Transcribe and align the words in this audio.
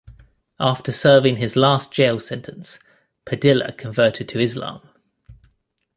After 0.59 0.91
serving 0.91 1.35
his 1.35 1.55
last 1.55 1.91
jail 1.93 2.19
sentence, 2.19 2.79
Padilla 3.23 3.71
converted 3.71 4.27
to 4.29 4.39
Islam. 4.39 4.81